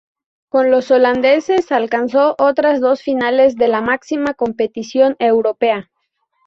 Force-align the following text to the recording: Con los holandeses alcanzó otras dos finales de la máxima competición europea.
Con 0.49 0.71
los 0.71 0.89
holandeses 0.89 1.71
alcanzó 1.71 2.33
otras 2.39 2.79
dos 2.81 3.03
finales 3.03 3.55
de 3.55 3.67
la 3.67 3.81
máxima 3.81 4.33
competición 4.33 5.15
europea. 5.19 5.91